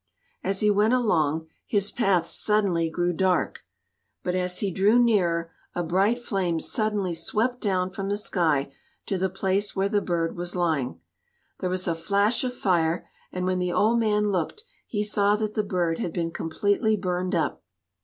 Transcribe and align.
As 0.43 0.61
he 0.61 0.71
went 0.71 0.95
along, 0.95 1.45
his 1.67 1.91
path 1.91 2.25
suddenly 2.25 2.89
grew 2.89 3.13
dark, 3.13 3.63
but 4.23 4.33
as 4.33 4.57
he 4.57 4.71
drew 4.71 4.97
nearer, 4.97 5.51
a 5.75 5.83
bright 5.83 6.17
flame 6.17 6.59
suddenly 6.59 7.13
swept 7.13 7.61
down 7.61 7.91
from 7.91 8.09
the 8.09 8.17
sky 8.17 8.71
to 9.05 9.19
the 9.19 9.29
place 9.29 9.75
where 9.75 9.89
the 9.89 10.01
bird 10.01 10.35
was 10.35 10.55
lying. 10.55 10.99
There 11.59 11.69
was 11.69 11.87
a 11.87 11.93
flash 11.93 12.43
of 12.43 12.55
fire, 12.55 13.07
and 13.31 13.45
when 13.45 13.59
the 13.59 13.73
old 13.73 13.99
man 13.99 14.29
looked 14.31 14.63
he 14.87 15.03
saw 15.03 15.35
that 15.35 15.53
the 15.53 15.61
bird 15.61 15.99
had 15.99 16.13
been 16.13 16.31
completely 16.31 16.97
burned 16.97 17.35
up. 17.35 17.61